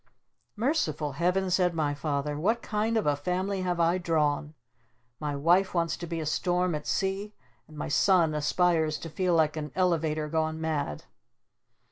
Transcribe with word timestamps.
"Merciful 0.55 1.11
Heavens!" 1.11 1.53
said 1.53 1.75
my 1.75 1.93
Father. 1.93 2.35
"What 2.39 2.63
kind 2.63 2.97
of 2.97 3.05
a 3.05 3.15
family 3.15 3.61
have 3.61 3.79
I 3.79 3.99
drawn? 3.99 4.55
My 5.19 5.35
Wife 5.35 5.75
wants 5.75 5.95
to 5.97 6.07
be 6.07 6.19
a 6.19 6.25
'Storm 6.25 6.73
at 6.73 6.87
Sea' 6.87 7.35
and 7.67 7.77
my 7.77 7.87
Son 7.87 8.33
aspires 8.33 8.97
to 8.97 9.11
feel 9.11 9.35
like 9.35 9.55
an 9.55 9.71
'Elevator 9.75 10.27
Gone 10.27 10.59
Mad'!" 10.59 11.03